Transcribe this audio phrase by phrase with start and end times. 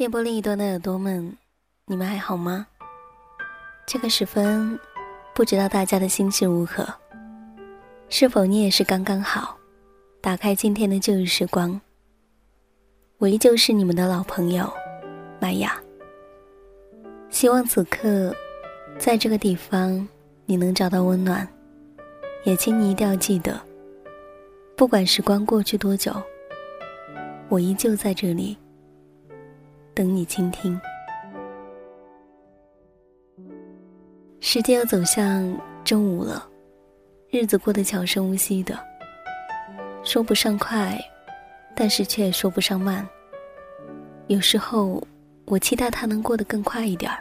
[0.00, 1.36] 电波另一端的耳朵们，
[1.84, 2.66] 你们还好吗？
[3.86, 4.80] 这个时分，
[5.34, 6.88] 不知道大家的心情如何？
[8.08, 9.58] 是否你也是刚刚好？
[10.22, 11.78] 打开今天的旧日时光，
[13.18, 14.72] 我依旧是你们的老朋友，
[15.38, 15.78] 玛雅。
[17.28, 18.34] 希望此刻，
[18.98, 20.08] 在这个地方，
[20.46, 21.46] 你能找到温暖。
[22.44, 23.60] 也请你一定要记得，
[24.74, 26.10] 不管时光过去多久，
[27.50, 28.56] 我依旧在这里。
[30.00, 30.80] 等你倾听。
[34.40, 36.48] 时间要走向中午了，
[37.28, 38.78] 日子过得悄声无息的，
[40.02, 40.98] 说不上快，
[41.76, 43.06] 但是却说不上慢。
[44.28, 45.06] 有时候，
[45.44, 47.18] 我期待它能过得更快一点儿，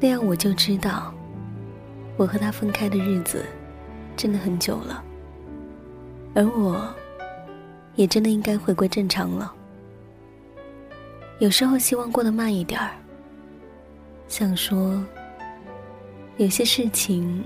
[0.00, 1.14] 那样我就知道，
[2.16, 3.44] 我和他分开的日子
[4.16, 5.04] 真的很久了，
[6.34, 6.92] 而我，
[7.94, 9.54] 也真的应该回归正常了。
[11.38, 12.90] 有时候希望过得慢一点儿，
[14.28, 15.04] 想说，
[16.36, 17.42] 有些事情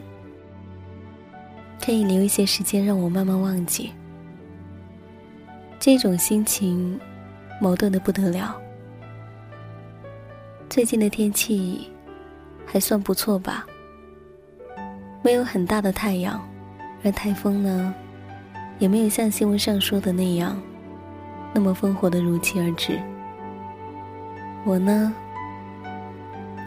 [1.82, 3.90] 可以留一些时间让我慢慢忘记。
[5.78, 6.98] 这种心情
[7.60, 8.60] 矛盾的不得了。
[10.68, 11.90] 最近的天气
[12.66, 13.64] 还算不错吧，
[15.22, 16.38] 没有很大的太阳，
[17.02, 17.94] 而台风呢，
[18.78, 20.60] 也没有像新闻上说的那样，
[21.54, 23.00] 那么烽火的如期而至。
[24.66, 25.14] 我呢，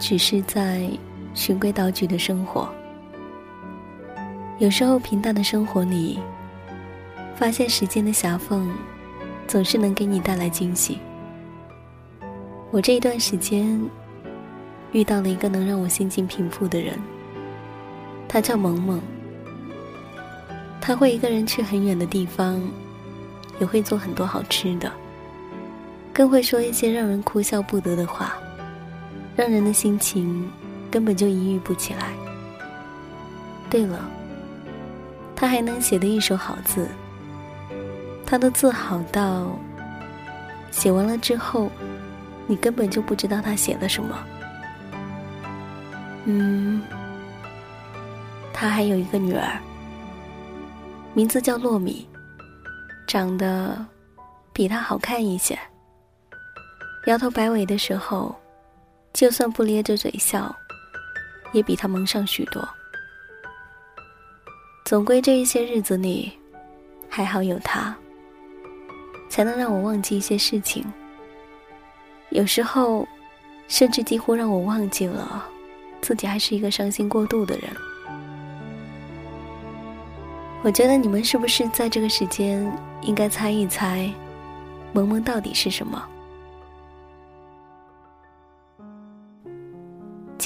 [0.00, 0.88] 只是在
[1.34, 2.66] 循规蹈矩的生活。
[4.58, 6.18] 有时候平淡的生活里，
[7.36, 8.72] 发现时间的狭缝，
[9.46, 10.98] 总是能给你带来惊喜。
[12.70, 13.78] 我这一段时间
[14.92, 16.98] 遇到了一个能让我心情平复的人，
[18.26, 18.98] 他叫萌萌。
[20.80, 22.58] 他会一个人去很远的地方，
[23.60, 24.90] 也会做很多好吃的。
[26.20, 28.34] 更会说一些让人哭笑不得的话，
[29.34, 30.46] 让人的心情
[30.90, 32.08] 根本就抑郁不起来。
[33.70, 34.04] 对了，
[35.34, 36.86] 他还能写的一手好字。
[38.26, 39.58] 他的字好到，
[40.70, 41.72] 写完了之后，
[42.46, 44.18] 你根本就不知道他写了什么。
[46.26, 46.82] 嗯，
[48.52, 49.58] 他还有一个女儿，
[51.14, 52.06] 名字叫糯米，
[53.06, 53.82] 长得
[54.52, 55.58] 比他好看一些。
[57.06, 58.34] 摇头摆尾的时候，
[59.12, 60.54] 就算不咧着嘴笑，
[61.52, 62.68] 也比他萌上许多。
[64.84, 66.30] 总归这一些日子里，
[67.08, 67.96] 还好有他，
[69.30, 70.84] 才能让我忘记一些事情。
[72.28, 73.08] 有时候，
[73.66, 75.44] 甚至几乎让我忘记了
[76.02, 77.70] 自己还是一个伤心过度的人。
[80.62, 84.12] 我觉得你们是不是在这个时间应该猜一猜，
[84.92, 86.06] 萌萌到底是什么？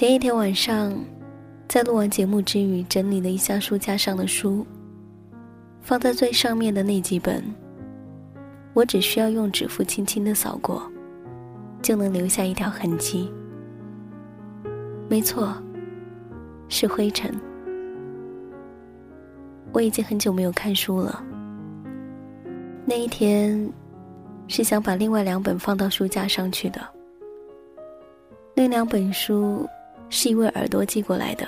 [0.05, 0.95] 前一天晚上，
[1.67, 4.67] 在录完节目之余，整理了一下书架上的书，
[5.81, 7.43] 放在最上面的那几本，
[8.75, 10.83] 我只需要用指腹轻轻的扫过，
[11.81, 13.33] 就能留下一条痕迹。
[15.09, 15.57] 没错，
[16.69, 17.35] 是灰尘。
[19.73, 21.25] 我已经很久没有看书了。
[22.85, 23.73] 那一天，
[24.49, 26.87] 是想把另外两本放到书架上去的。
[28.55, 29.67] 那两本书。
[30.15, 31.45] 是一位耳朵寄过来的。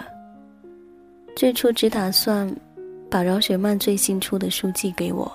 [1.37, 2.53] 最初只打算
[3.09, 5.31] 把饶雪漫最新出的书寄给我，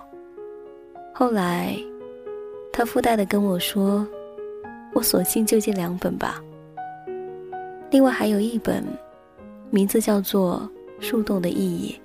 [1.13, 1.73] 后来
[2.73, 4.05] 他附带的跟我说
[4.93, 6.41] ：“我索性就借两本吧。”
[7.89, 8.83] 另外还有一本，
[9.69, 10.69] 名字叫做
[11.03, 11.97] 《树洞的意义》。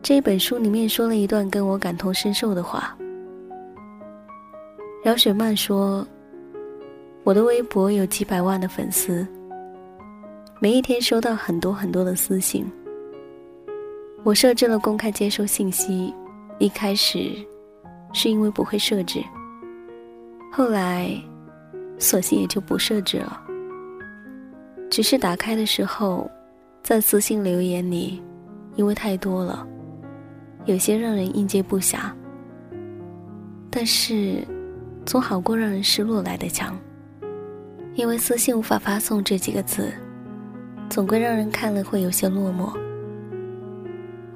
[0.00, 2.96] 这本书里面说了一段跟我感同身受的话。
[5.04, 6.06] 饶雪漫说
[7.24, 9.26] ：“我的微博有几百万的粉丝。”
[10.62, 12.70] 每一天收到很多很多的私信，
[14.22, 16.14] 我设置了公开接收信息。
[16.58, 17.32] 一开始
[18.12, 19.24] 是因为不会设置，
[20.52, 21.10] 后来
[21.98, 23.42] 索性也就不设置了。
[24.90, 26.30] 只是打开的时候，
[26.82, 28.22] 在私信留言里，
[28.76, 29.66] 因为太多了，
[30.66, 32.12] 有些让人应接不暇。
[33.70, 34.46] 但是，
[35.06, 36.78] 总好过让人失落来的强。
[37.94, 39.90] 因为私信无法发送这几个字。
[40.90, 42.76] 总归让人看了会有些落寞。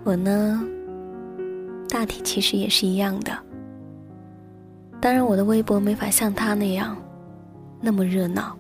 [0.05, 0.63] 我呢，
[1.89, 3.37] 大体其实也是一样的。
[5.01, 6.97] 当然，我的微博没法像他那样
[7.81, 8.57] 那么热闹，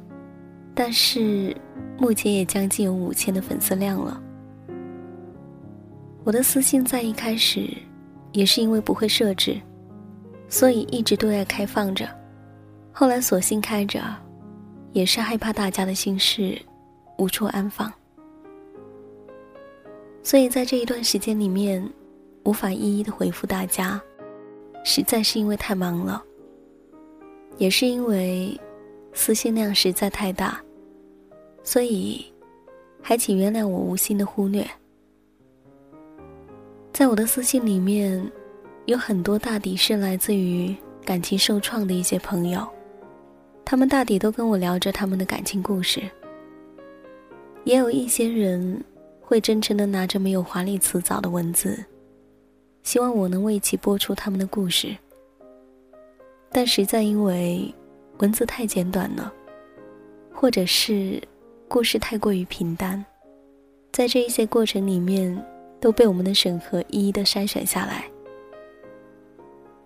[0.75, 1.57] 但是
[1.97, 4.21] 目前也将近有五千的粉丝量了。
[6.25, 7.71] 我的私信在一开始
[8.33, 9.57] 也是因为不会设置，
[10.49, 12.09] 所以一直对外开放着。
[12.91, 14.01] 后来索性开着，
[14.93, 16.61] 也是害怕大家的心事
[17.17, 17.93] 无处安放。
[20.23, 21.87] 所以在这一段时间里面，
[22.45, 24.01] 无法一一的回复大家，
[24.85, 26.23] 实在是因为太忙了，
[27.59, 28.59] 也是因为
[29.13, 30.61] 私信量实在太大，
[31.63, 32.25] 所以
[33.03, 34.67] 还请原谅我无心的忽略。
[36.93, 38.31] 在我的私信里面，
[38.87, 40.75] 有很多大抵是来自于
[41.05, 42.67] 感情受创的一些朋友，
[43.65, 46.01] 他们大抵都跟我聊着他们的感情故事。
[47.65, 48.83] 也有一些人
[49.21, 51.85] 会真诚的拿着没有华丽辞藻的文字，
[52.83, 54.97] 希望我能为其播出他们的故事。
[56.53, 57.75] 但实在因为
[58.19, 59.33] 文字太简短了，
[60.33, 61.21] 或者是
[61.69, 63.05] 故事太过于平淡，
[63.93, 65.45] 在这一些过程里面。
[65.81, 68.07] 都被我们的审核一一的筛选下来。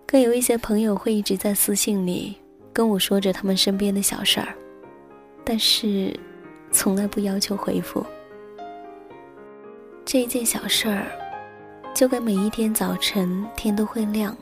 [0.07, 2.37] 更有一些朋友会一直在私信里
[2.71, 4.55] 跟我说着他们身边的小事儿，
[5.43, 6.17] 但是
[6.71, 8.05] 从来不要求回复。
[10.05, 11.05] 这一件小事儿，
[11.93, 14.35] 就跟每一天早晨天都会亮，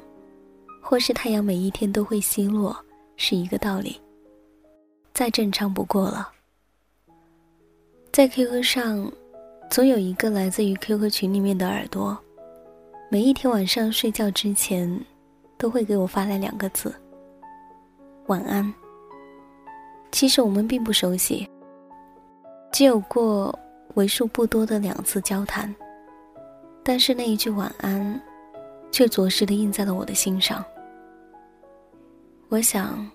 [0.82, 2.76] 或是太阳每一天都会西落
[3.16, 4.00] 是一个道理，
[5.14, 6.30] 再正常不过了。
[8.12, 9.12] 在 QQ 上。
[9.70, 12.18] 总有一个来自于 QQ 群里面的耳朵，
[13.12, 14.90] 每一天晚上睡觉之前，
[15.58, 16.96] 都会给我发来两个字
[18.28, 18.74] ：“晚安。”
[20.10, 21.46] 其实我们并不熟悉，
[22.72, 23.58] 只有过
[23.96, 25.74] 为数不多的两次交谈，
[26.84, 28.22] 但是那一句晚安，
[28.92, 30.64] 却着实的印在了我的心上。
[32.50, 33.10] 我想，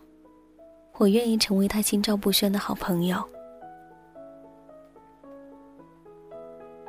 [0.99, 3.17] 我愿意成为他心照不宣的好朋友。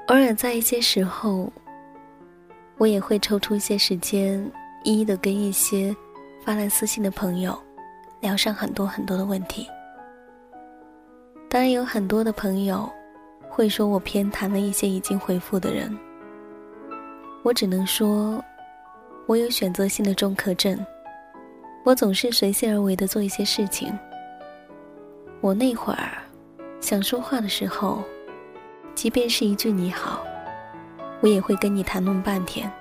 [0.08, 1.52] 偶尔在一些时候，
[2.78, 4.52] 我也会抽出一些时间，
[4.84, 5.96] 一一的跟一些
[6.44, 7.58] 发来私信的朋友
[8.20, 9.68] 聊上很多很多的问题。
[11.54, 12.92] 当然，有很多的朋友
[13.48, 15.96] 会说我偏袒了一些已经回复的人。
[17.44, 18.44] 我只能说，
[19.28, 20.84] 我有选择性的中客症，
[21.84, 23.96] 我总是随性而为的做一些事情。
[25.42, 26.18] 我那会儿
[26.82, 28.02] 想说话的时候。
[28.96, 30.24] 即便是一句你好，
[31.22, 32.72] 我也会跟你谈论半天。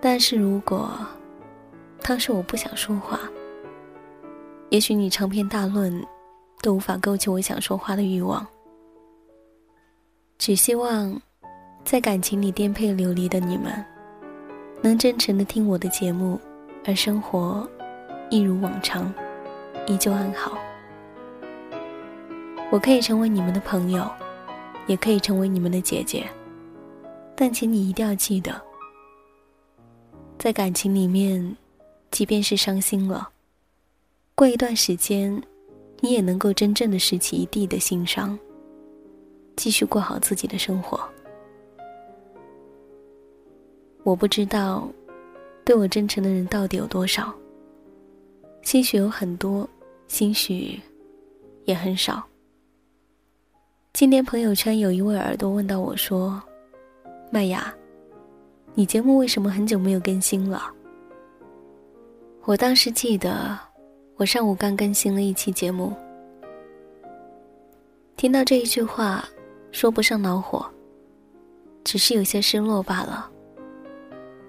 [0.00, 0.90] 但是如果
[2.02, 3.20] 当时我不想说话，
[4.70, 6.04] 也许你长篇大论
[6.62, 8.46] 都无法勾起我想说话的欲望。
[10.38, 11.20] 只希望
[11.84, 13.84] 在感情里颠沛流离的你们，
[14.82, 16.40] 能真诚的听我的节目，
[16.84, 17.68] 而生活
[18.30, 19.12] 一如往常，
[19.86, 20.58] 依旧安好。
[22.70, 24.08] 我可以成为你们的朋友。
[24.88, 26.24] 也可以成为你们的姐姐，
[27.34, 28.54] 但请你一定要记得，
[30.38, 31.56] 在感情里面，
[32.12, 33.30] 即便是伤心了，
[34.36, 35.42] 过一段时间，
[36.06, 38.38] 你也能够真正的拾起一地的心伤，
[39.56, 41.00] 继续过好自己的生活。
[44.04, 44.88] 我不知道，
[45.64, 47.34] 对我真诚的人到底有多少，
[48.62, 49.68] 兴许有很多，
[50.06, 50.80] 兴许
[51.64, 52.22] 也很少。
[53.92, 56.40] 今天朋友圈有一位耳朵问到我说
[57.32, 57.74] ：“麦雅，
[58.76, 60.72] 你节目为什么很久没有更新了？”
[62.46, 63.58] 我当时记得，
[64.16, 65.92] 我上午刚更新了一期节目。
[68.16, 69.22] 听到这一句话，
[69.70, 70.64] 说不上恼火，
[71.84, 73.30] 只是有些失落罢了。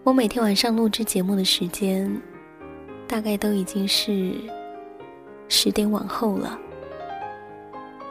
[0.04, 2.10] 我每天晚上录制节目的时间，
[3.08, 4.34] 大概都已经是
[5.50, 6.58] 十点往后了，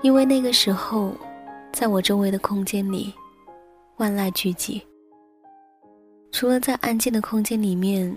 [0.03, 1.13] 因为那个时候。
[1.73, 3.13] 在我周围的空间里，
[3.99, 4.81] 万籁俱寂。
[6.33, 8.17] 除了在安静的空间里面，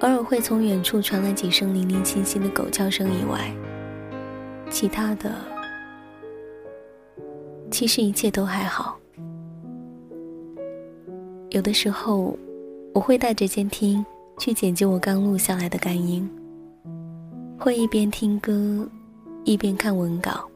[0.00, 3.50] 偶尔会从远处传来几声零零星星的狗叫声以外，
[4.70, 5.34] 其他的，
[7.70, 8.98] 其实一切都还好。
[11.50, 12.38] 有的时候，
[12.92, 14.04] 我会带着监听
[14.38, 16.28] 去剪辑我刚录下来的干音，
[17.58, 18.86] 会一边听歌，
[19.44, 20.46] 一边看文稿。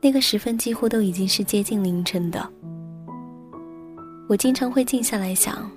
[0.00, 2.48] 那个时分几乎都已经是接近凌晨的，
[4.26, 5.70] 我经常会静下来想，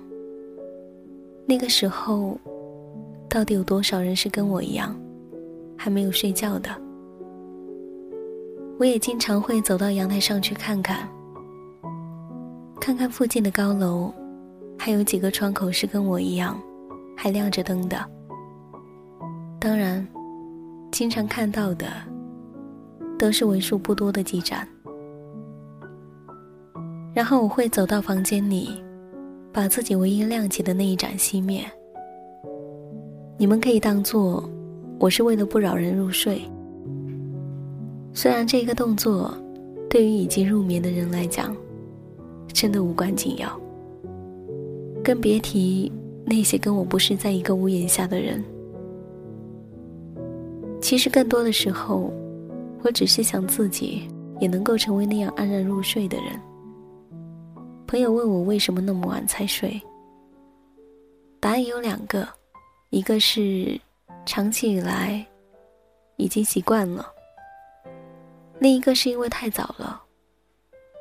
[1.50, 2.38] 那个时候，
[3.28, 4.94] 到底有多少人是跟我一样，
[5.76, 6.70] 还没有睡觉的？
[8.78, 11.08] 我也经常会走到阳台上去看看，
[12.80, 14.14] 看看附近的高楼，
[14.78, 16.56] 还有几个窗口是跟我一样，
[17.16, 17.98] 还亮着灯的。
[19.58, 20.06] 当然，
[20.92, 21.88] 经常看到的。
[23.18, 24.66] 都是为数不多的几盏，
[27.12, 28.82] 然后我会走到房间里，
[29.52, 31.64] 把自己唯一亮起的那一盏熄灭。
[33.36, 34.48] 你们可以当做
[34.98, 36.40] 我是为了不扰人入睡。
[38.12, 39.32] 虽然这个动作，
[39.88, 41.56] 对于已经入眠的人来讲，
[42.52, 43.60] 真的无关紧要，
[45.02, 45.90] 更别提
[46.24, 48.42] 那些跟我不是在一个屋檐下的人。
[50.80, 52.12] 其实更多的时候，
[52.82, 54.02] 我只是想自己
[54.40, 56.26] 也能够成为那样安然入睡的人。
[57.90, 59.82] 朋友问我为什么那么晚才睡，
[61.40, 62.28] 答案有两个，
[62.90, 63.76] 一个是
[64.24, 65.26] 长期以来
[66.14, 67.04] 已经习惯了。
[68.60, 70.00] 另一个是因为太早了，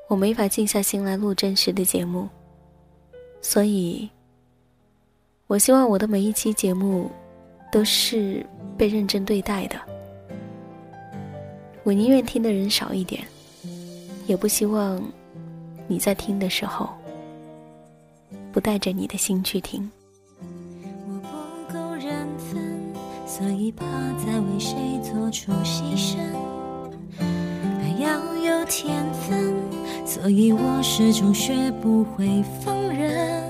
[0.08, 2.28] 我没法静下心来录真实的节目，
[3.40, 4.10] 所以，
[5.46, 7.12] 我希望我的每一期节目
[7.72, 8.44] 都是
[8.76, 9.80] 被认真对待的。
[11.84, 13.24] 我宁愿听的人少一点，
[14.26, 15.00] 也不希望
[15.90, 16.88] 你在听的时候
[18.52, 19.90] 不带着你的心去听。
[21.08, 22.62] 我不够认分，
[23.26, 23.86] 所以怕
[24.24, 26.18] 再为谁做出牺牲。
[28.00, 29.54] 要有天分，
[30.06, 33.44] 所以我始终学不会放任。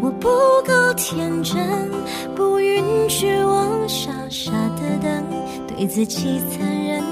[0.00, 0.28] 我不
[0.64, 1.90] 够天真，
[2.34, 5.24] 不允许我傻傻的等，
[5.66, 7.02] 对自己残忍，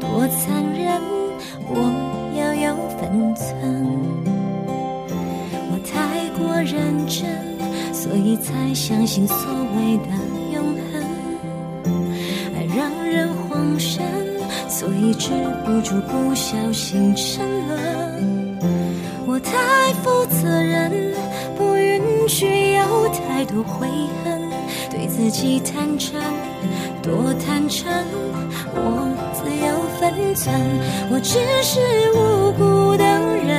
[0.00, 1.00] 多残忍，
[3.12, 3.46] 有分寸。
[5.70, 7.28] 我太过认真，
[7.92, 9.36] 所以才相信所
[9.76, 10.08] 谓的
[10.52, 11.04] 永恒，
[12.54, 14.02] 爱让人慌神。
[14.68, 15.30] 所以止
[15.64, 18.58] 不住不小心沉沦，
[19.26, 20.90] 我太负责任，
[21.56, 23.86] 不允许有太多悔
[24.24, 24.40] 恨，
[24.90, 26.20] 对自己坦诚，
[27.00, 27.92] 多坦诚，
[28.74, 29.71] 我自有
[30.02, 30.52] 分寸，
[31.12, 31.78] 我只是
[32.12, 33.51] 无辜的人，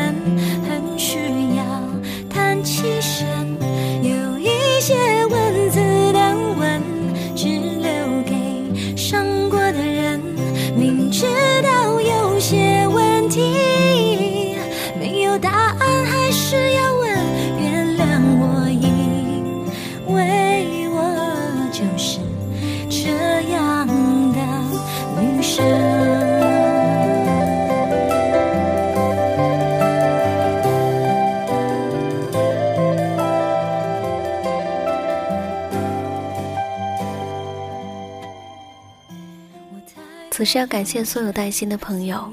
[40.44, 42.30] 我是要感谢所有带心的朋友，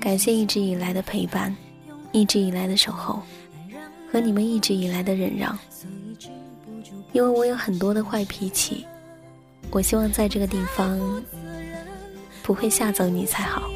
[0.00, 1.54] 感谢一直以来的陪伴，
[2.10, 3.20] 一直以来的守候，
[4.10, 5.54] 和你们一直以来的忍让。
[7.12, 8.86] 因为我有很多的坏脾气，
[9.70, 11.22] 我希望在这个地方
[12.42, 13.70] 不会吓走你才好。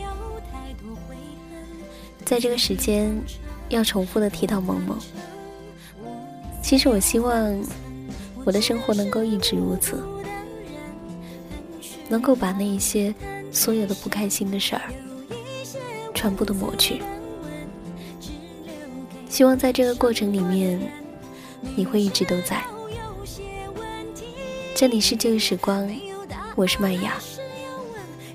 [2.25, 3.15] 在这个时间，
[3.69, 4.99] 要重复的提到萌萌。
[6.63, 7.63] 其实我希望
[8.47, 10.03] 我的生活能够一直如此，
[12.09, 13.15] 能够把那一些。
[13.51, 14.83] 所有的不开心的事儿，
[16.15, 17.03] 全部都抹去。
[19.29, 20.81] 希望在这个过程里面，
[21.77, 22.63] 你会一直都在。
[24.75, 25.91] 这里是旧时光，
[26.55, 27.15] 我是麦雅，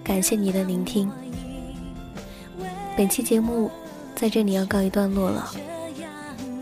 [0.04, 1.10] 感谢你的聆听。
[2.96, 3.72] 本期节目
[4.16, 5.52] 在这里要告一段落了。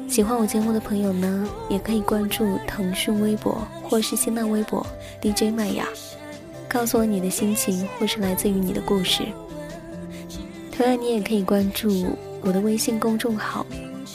[0.07, 4.85] 喜欢我节目的朋友呢，也可以关注腾讯微博或是新浪微博
[5.21, 5.87] DJ 麦雅。
[6.71, 9.23] 告诉我你的心情，或是来自于你的故事。
[10.71, 13.65] 同样，你也可以关注我的微信公众号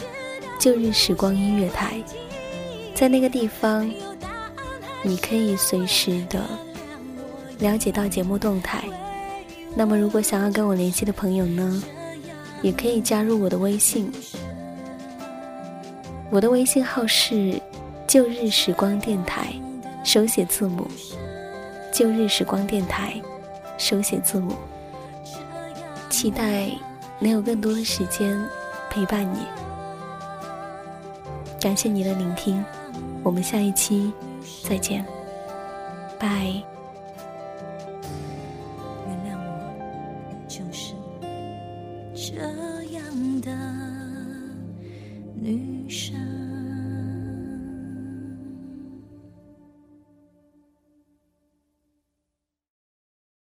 [0.58, 2.02] “旧日时光音乐台”。
[2.96, 3.86] 在那个地方，
[5.02, 6.40] 你可以随时的
[7.58, 8.82] 了解到节目动态。
[9.74, 11.82] 那么，如果想要跟我联系的朋友呢，
[12.62, 14.10] 也可以加入我的微信。
[16.30, 17.60] 我的微信号是
[18.08, 19.52] “旧日时光电台”，
[20.02, 20.88] 手写字母。
[21.96, 23.18] 旧日时光电台，
[23.78, 24.52] 手写字母。
[26.10, 26.68] 期待
[27.18, 28.38] 能有更多的时间
[28.90, 29.46] 陪伴你。
[31.58, 32.62] 感谢你的聆听，
[33.22, 34.12] 我们下一期
[34.68, 35.02] 再见，
[36.18, 36.75] 拜。